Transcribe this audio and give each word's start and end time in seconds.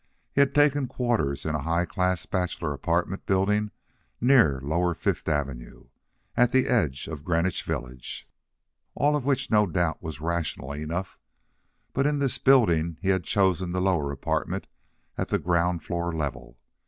He 0.31 0.41
had 0.41 0.55
taken 0.55 0.87
quarters 0.87 1.45
in 1.45 1.53
a 1.53 1.59
high 1.61 1.85
class 1.85 2.25
bachelor 2.25 2.73
apartment 2.73 3.27
building 3.27 3.69
near 4.19 4.59
lower 4.61 4.95
Fifth 4.95 5.29
Avenue, 5.29 5.89
at 6.35 6.51
the 6.51 6.65
edge 6.65 7.07
of 7.07 7.23
Greenwich 7.23 7.61
Village. 7.61 8.27
All 8.95 9.15
of 9.15 9.25
which 9.25 9.51
no 9.51 9.67
doubt 9.67 10.01
was 10.01 10.19
rational 10.19 10.71
enough, 10.73 11.19
but 11.93 12.07
in 12.07 12.17
this 12.17 12.39
building 12.39 12.97
he 12.99 13.09
had 13.09 13.23
chosen 13.25 13.73
the 13.73 13.79
lower 13.79 14.11
apartment 14.11 14.65
at 15.19 15.27
the 15.27 15.37
ground 15.37 15.83
floor 15.83 16.11
level. 16.11 16.57